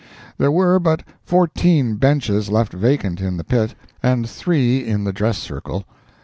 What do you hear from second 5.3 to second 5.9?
circle.